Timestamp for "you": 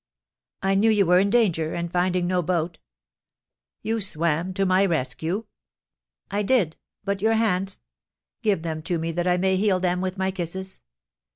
0.89-1.05, 3.83-4.01